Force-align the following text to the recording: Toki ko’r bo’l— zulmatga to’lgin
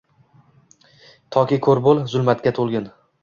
Toki 1.37 1.59
ko’r 1.67 1.83
bo’l— 1.89 2.03
zulmatga 2.15 2.55
to’lgin 2.61 2.89